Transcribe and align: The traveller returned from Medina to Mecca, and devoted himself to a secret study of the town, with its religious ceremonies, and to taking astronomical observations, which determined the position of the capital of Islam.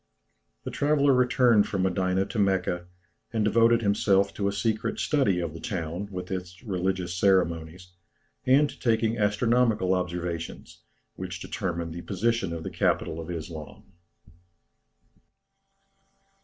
The 0.63 0.71
traveller 0.71 1.13
returned 1.13 1.67
from 1.67 1.83
Medina 1.83 2.25
to 2.25 2.39
Mecca, 2.39 2.87
and 3.31 3.45
devoted 3.45 3.83
himself 3.83 4.33
to 4.33 4.47
a 4.47 4.51
secret 4.51 4.97
study 4.99 5.39
of 5.39 5.53
the 5.53 5.59
town, 5.59 6.07
with 6.11 6.31
its 6.31 6.63
religious 6.63 7.15
ceremonies, 7.15 7.91
and 8.43 8.67
to 8.67 8.79
taking 8.79 9.19
astronomical 9.19 9.93
observations, 9.93 10.81
which 11.17 11.39
determined 11.39 11.93
the 11.93 12.01
position 12.01 12.51
of 12.51 12.63
the 12.63 12.71
capital 12.71 13.19
of 13.19 13.29
Islam. 13.29 13.93